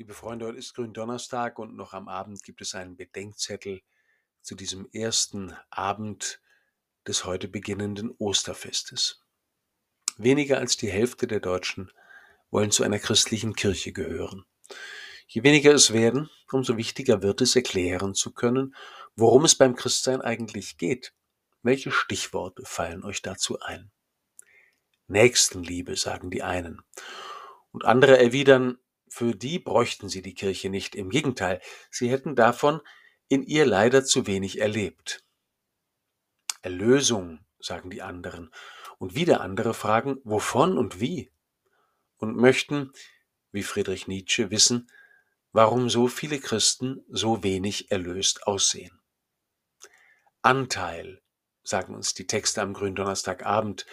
Liebe 0.00 0.14
Freunde, 0.14 0.46
heute 0.46 0.58
ist 0.58 0.74
Gründonnerstag 0.74 1.58
und 1.58 1.74
noch 1.74 1.92
am 1.92 2.06
Abend 2.06 2.44
gibt 2.44 2.60
es 2.60 2.76
einen 2.76 2.96
Bedenkzettel 2.96 3.82
zu 4.42 4.54
diesem 4.54 4.88
ersten 4.92 5.56
Abend 5.70 6.40
des 7.08 7.24
heute 7.24 7.48
beginnenden 7.48 8.12
Osterfestes. 8.16 9.24
Weniger 10.16 10.58
als 10.58 10.76
die 10.76 10.88
Hälfte 10.88 11.26
der 11.26 11.40
Deutschen 11.40 11.90
wollen 12.52 12.70
zu 12.70 12.84
einer 12.84 13.00
christlichen 13.00 13.56
Kirche 13.56 13.92
gehören. 13.92 14.44
Je 15.26 15.42
weniger 15.42 15.74
es 15.74 15.92
werden, 15.92 16.30
umso 16.52 16.76
wichtiger 16.76 17.20
wird 17.20 17.40
es 17.40 17.56
erklären 17.56 18.14
zu 18.14 18.32
können, 18.32 18.76
worum 19.16 19.44
es 19.44 19.56
beim 19.56 19.74
Christsein 19.74 20.22
eigentlich 20.22 20.78
geht. 20.78 21.12
Welche 21.64 21.90
Stichworte 21.90 22.62
fallen 22.64 23.02
euch 23.02 23.20
dazu 23.20 23.58
ein? 23.58 23.90
Nächstenliebe, 25.08 25.96
sagen 25.96 26.30
die 26.30 26.44
einen. 26.44 26.82
Und 27.72 27.84
andere 27.84 28.16
erwidern, 28.16 28.78
für 29.10 29.34
die 29.34 29.58
bräuchten 29.58 30.08
sie 30.08 30.22
die 30.22 30.34
Kirche 30.34 30.70
nicht. 30.70 30.94
Im 30.94 31.10
Gegenteil, 31.10 31.60
sie 31.90 32.10
hätten 32.10 32.36
davon 32.36 32.80
in 33.28 33.42
ihr 33.42 33.66
leider 33.66 34.04
zu 34.04 34.26
wenig 34.26 34.60
erlebt. 34.60 35.24
Erlösung, 36.62 37.40
sagen 37.60 37.90
die 37.90 38.02
anderen. 38.02 38.50
Und 38.98 39.14
wieder 39.14 39.40
andere 39.40 39.74
fragen, 39.74 40.18
wovon 40.24 40.76
und 40.76 41.00
wie? 41.00 41.30
Und 42.16 42.36
möchten, 42.36 42.92
wie 43.52 43.62
Friedrich 43.62 44.08
Nietzsche, 44.08 44.50
wissen, 44.50 44.90
warum 45.52 45.88
so 45.88 46.08
viele 46.08 46.40
Christen 46.40 47.04
so 47.08 47.42
wenig 47.42 47.90
erlöst 47.90 48.46
aussehen. 48.46 49.00
Anteil, 50.42 51.22
sagen 51.62 51.94
uns 51.94 52.14
die 52.14 52.26
Texte 52.26 52.62
am 52.62 52.72
Gründonnerstagabend, 52.74 53.86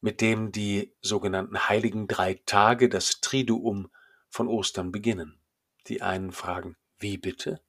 mit 0.00 0.20
dem 0.20 0.52
die 0.52 0.94
sogenannten 1.00 1.68
heiligen 1.68 2.08
drei 2.08 2.40
Tage, 2.44 2.88
das 2.88 3.20
Triduum, 3.20 3.90
von 4.32 4.48
Ostern 4.48 4.90
beginnen. 4.90 5.38
Die 5.86 6.02
einen 6.02 6.32
fragen, 6.32 6.76
wie 6.98 7.18
bitte? 7.18 7.60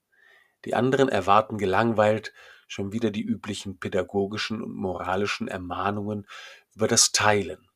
Die 0.64 0.74
anderen 0.74 1.08
erwarten 1.08 1.58
gelangweilt 1.58 2.32
schon 2.66 2.92
wieder 2.92 3.10
die 3.10 3.22
üblichen 3.22 3.78
pädagogischen 3.78 4.62
und 4.62 4.74
moralischen 4.74 5.46
Ermahnungen 5.46 6.26
über 6.74 6.88
das 6.88 7.12
Teilen. 7.12 7.68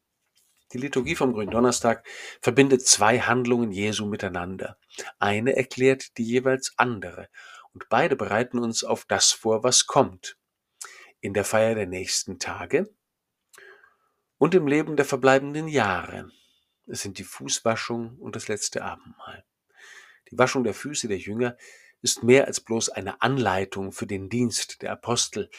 Die 0.72 0.78
Liturgie 0.78 1.14
vom 1.14 1.34
Gründonnerstag 1.34 2.06
verbindet 2.40 2.86
zwei 2.86 3.20
Handlungen 3.20 3.72
Jesu 3.72 4.06
miteinander. 4.06 4.78
Eine 5.18 5.54
erklärt 5.56 6.16
die 6.18 6.24
jeweils 6.24 6.72
andere 6.76 7.28
und 7.74 7.88
beide 7.90 8.16
bereiten 8.16 8.58
uns 8.58 8.84
auf 8.84 9.04
das 9.04 9.30
vor, 9.30 9.62
was 9.62 9.86
kommt. 9.86 10.36
In 11.20 11.34
der 11.34 11.44
Feier 11.44 11.74
der 11.74 11.86
nächsten 11.86 12.38
Tage 12.38 12.88
und 14.38 14.54
im 14.54 14.66
Leben 14.66 14.96
der 14.96 15.04
verbleibenden 15.04 15.68
Jahre 15.68 16.30
es 16.88 17.02
sind 17.02 17.18
die 17.18 17.24
Fußwaschung 17.24 18.16
und 18.18 18.36
das 18.36 18.48
letzte 18.48 18.82
Abendmahl. 18.82 19.44
Die 20.30 20.38
Waschung 20.38 20.64
der 20.64 20.74
Füße 20.74 21.08
der 21.08 21.18
Jünger 21.18 21.56
ist 22.02 22.22
mehr 22.22 22.46
als 22.46 22.60
bloß 22.60 22.90
eine 22.90 23.22
Anleitung 23.22 23.92
für 23.92 24.06
den 24.06 24.28
Dienst 24.28 24.82
der 24.82 24.92
Apostel. 24.92 25.50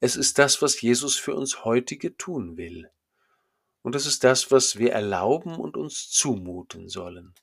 Es 0.00 0.16
ist 0.16 0.38
das, 0.38 0.62
was 0.62 0.80
Jesus 0.80 1.16
für 1.16 1.34
uns 1.34 1.64
heutige 1.64 2.16
tun 2.16 2.56
will. 2.56 2.90
Und 3.82 3.94
es 3.94 4.06
ist 4.06 4.24
das, 4.24 4.50
was 4.50 4.78
wir 4.78 4.92
erlauben 4.92 5.56
und 5.56 5.76
uns 5.76 6.08
zumuten 6.08 6.88
sollen. 6.88 7.34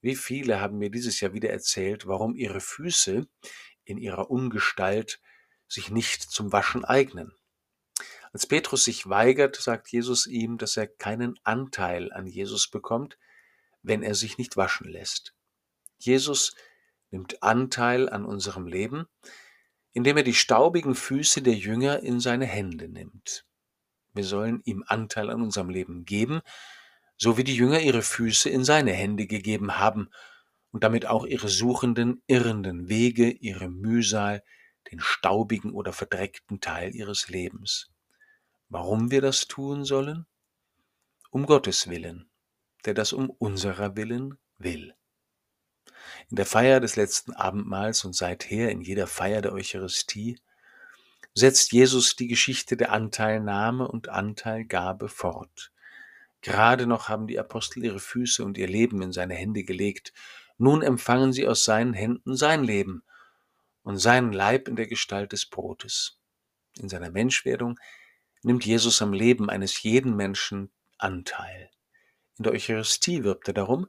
Wie 0.00 0.16
viele 0.16 0.60
haben 0.60 0.78
mir 0.78 0.90
dieses 0.90 1.20
Jahr 1.20 1.32
wieder 1.32 1.50
erzählt, 1.50 2.06
warum 2.06 2.34
ihre 2.34 2.60
Füße 2.60 3.26
in 3.84 3.98
ihrer 3.98 4.30
Ungestalt 4.30 5.20
sich 5.66 5.90
nicht 5.90 6.22
zum 6.22 6.52
Waschen 6.52 6.84
eignen. 6.84 7.32
Als 8.34 8.46
Petrus 8.46 8.84
sich 8.84 9.08
weigert, 9.08 9.54
sagt 9.54 9.92
Jesus 9.92 10.26
ihm, 10.26 10.58
dass 10.58 10.76
er 10.76 10.88
keinen 10.88 11.38
Anteil 11.44 12.12
an 12.12 12.26
Jesus 12.26 12.66
bekommt, 12.66 13.16
wenn 13.82 14.02
er 14.02 14.16
sich 14.16 14.38
nicht 14.38 14.56
waschen 14.56 14.88
lässt. 14.88 15.36
Jesus 15.98 16.56
nimmt 17.12 17.44
Anteil 17.44 18.08
an 18.08 18.24
unserem 18.24 18.66
Leben, 18.66 19.06
indem 19.92 20.16
er 20.16 20.24
die 20.24 20.34
staubigen 20.34 20.96
Füße 20.96 21.42
der 21.42 21.54
Jünger 21.54 22.00
in 22.00 22.18
seine 22.18 22.46
Hände 22.46 22.88
nimmt. 22.88 23.46
Wir 24.14 24.24
sollen 24.24 24.62
ihm 24.64 24.82
Anteil 24.84 25.30
an 25.30 25.40
unserem 25.40 25.70
Leben 25.70 26.04
geben, 26.04 26.40
so 27.16 27.38
wie 27.38 27.44
die 27.44 27.54
Jünger 27.54 27.82
ihre 27.82 28.02
Füße 28.02 28.50
in 28.50 28.64
seine 28.64 28.94
Hände 28.94 29.28
gegeben 29.28 29.78
haben 29.78 30.10
und 30.72 30.82
damit 30.82 31.06
auch 31.06 31.24
ihre 31.24 31.46
suchenden, 31.46 32.20
irrenden 32.26 32.88
Wege, 32.88 33.30
ihre 33.30 33.68
Mühsal, 33.68 34.42
den 34.90 34.98
staubigen 34.98 35.70
oder 35.70 35.92
verdreckten 35.92 36.60
Teil 36.60 36.96
ihres 36.96 37.28
Lebens. 37.28 37.93
Warum 38.74 39.12
wir 39.12 39.20
das 39.20 39.46
tun 39.46 39.84
sollen? 39.84 40.26
Um 41.30 41.46
Gottes 41.46 41.88
Willen, 41.88 42.28
der 42.84 42.92
das 42.92 43.12
um 43.12 43.30
unserer 43.30 43.94
Willen 43.94 44.36
will. 44.58 44.96
In 46.28 46.34
der 46.34 46.44
Feier 46.44 46.80
des 46.80 46.96
letzten 46.96 47.34
Abendmahls 47.34 48.04
und 48.04 48.16
seither 48.16 48.72
in 48.72 48.80
jeder 48.80 49.06
Feier 49.06 49.42
der 49.42 49.52
Eucharistie 49.52 50.40
setzt 51.34 51.70
Jesus 51.70 52.16
die 52.16 52.26
Geschichte 52.26 52.76
der 52.76 52.90
Anteilnahme 52.90 53.86
und 53.86 54.08
Anteilgabe 54.08 55.08
fort. 55.08 55.70
Gerade 56.40 56.88
noch 56.88 57.08
haben 57.08 57.28
die 57.28 57.38
Apostel 57.38 57.84
ihre 57.84 58.00
Füße 58.00 58.44
und 58.44 58.58
ihr 58.58 58.66
Leben 58.66 59.02
in 59.02 59.12
seine 59.12 59.34
Hände 59.34 59.62
gelegt. 59.62 60.12
Nun 60.58 60.82
empfangen 60.82 61.32
sie 61.32 61.46
aus 61.46 61.64
seinen 61.64 61.94
Händen 61.94 62.34
sein 62.34 62.64
Leben 62.64 63.04
und 63.84 63.98
seinen 63.98 64.32
Leib 64.32 64.66
in 64.66 64.74
der 64.74 64.88
Gestalt 64.88 65.30
des 65.30 65.46
Brotes. 65.46 66.18
In 66.80 66.88
seiner 66.88 67.12
Menschwerdung 67.12 67.78
nimmt 68.44 68.64
Jesus 68.64 69.00
am 69.02 69.12
Leben 69.12 69.50
eines 69.50 69.82
jeden 69.82 70.16
Menschen 70.16 70.70
Anteil. 70.98 71.70
In 72.36 72.44
der 72.44 72.52
Eucharistie 72.52 73.24
wirbt 73.24 73.48
er 73.48 73.54
darum, 73.54 73.86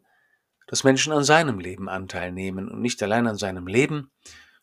dass 0.67 0.83
Menschen 0.83 1.13
an 1.13 1.23
seinem 1.23 1.59
Leben 1.59 1.89
Anteil 1.89 2.31
nehmen 2.31 2.69
und 2.69 2.81
nicht 2.81 3.01
allein 3.03 3.27
an 3.27 3.37
seinem 3.37 3.67
Leben, 3.67 4.11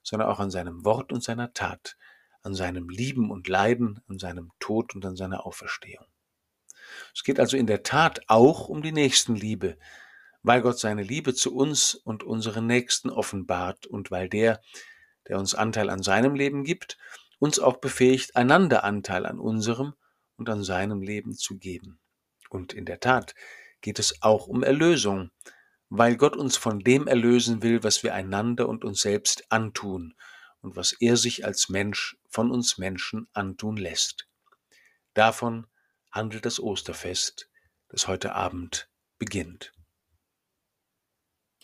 sondern 0.02 0.28
auch 0.28 0.40
an 0.40 0.50
seinem 0.50 0.84
Wort 0.84 1.12
und 1.12 1.22
seiner 1.22 1.52
Tat, 1.52 1.96
an 2.42 2.54
seinem 2.54 2.88
Lieben 2.88 3.30
und 3.30 3.48
Leiden, 3.48 4.00
an 4.08 4.18
seinem 4.18 4.50
Tod 4.58 4.94
und 4.94 5.04
an 5.04 5.16
seiner 5.16 5.46
Auferstehung. 5.46 6.06
Es 7.14 7.22
geht 7.22 7.38
also 7.38 7.56
in 7.56 7.66
der 7.66 7.82
Tat 7.82 8.20
auch 8.26 8.68
um 8.68 8.82
die 8.82 8.92
Nächstenliebe, 8.92 9.78
weil 10.42 10.62
Gott 10.62 10.78
seine 10.78 11.02
Liebe 11.02 11.34
zu 11.34 11.54
uns 11.54 11.94
und 11.94 12.24
unseren 12.24 12.66
Nächsten 12.66 13.10
offenbart 13.10 13.86
und 13.86 14.10
weil 14.10 14.28
der, 14.28 14.60
der 15.28 15.38
uns 15.38 15.54
Anteil 15.54 15.88
an 15.88 16.02
seinem 16.02 16.34
Leben 16.34 16.64
gibt, 16.64 16.98
uns 17.42 17.58
auch 17.58 17.78
befähigt, 17.78 18.36
einander 18.36 18.84
Anteil 18.84 19.26
an 19.26 19.40
unserem 19.40 19.94
und 20.36 20.48
an 20.48 20.62
seinem 20.62 21.02
Leben 21.02 21.34
zu 21.34 21.58
geben. 21.58 21.98
Und 22.50 22.72
in 22.72 22.84
der 22.84 23.00
Tat 23.00 23.34
geht 23.80 23.98
es 23.98 24.22
auch 24.22 24.46
um 24.46 24.62
Erlösung, 24.62 25.32
weil 25.88 26.16
Gott 26.16 26.36
uns 26.36 26.56
von 26.56 26.78
dem 26.78 27.08
erlösen 27.08 27.64
will, 27.64 27.82
was 27.82 28.04
wir 28.04 28.14
einander 28.14 28.68
und 28.68 28.84
uns 28.84 29.00
selbst 29.00 29.50
antun 29.50 30.14
und 30.60 30.76
was 30.76 30.92
er 31.00 31.16
sich 31.16 31.44
als 31.44 31.68
Mensch 31.68 32.16
von 32.28 32.52
uns 32.52 32.78
Menschen 32.78 33.26
antun 33.32 33.76
lässt. 33.76 34.28
Davon 35.12 35.66
handelt 36.12 36.46
das 36.46 36.60
Osterfest, 36.60 37.50
das 37.88 38.06
heute 38.06 38.36
Abend 38.36 38.88
beginnt. 39.18 39.72